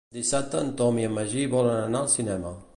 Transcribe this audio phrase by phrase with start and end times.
[0.17, 2.59] Dissabte en Tom i en Magí volen anar al cinema.